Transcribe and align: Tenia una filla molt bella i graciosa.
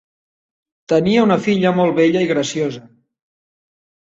Tenia 0.93 1.25
una 1.27 1.37
filla 1.49 1.73
molt 1.81 1.95
bella 1.99 2.25
i 2.25 2.31
graciosa. 2.33 2.83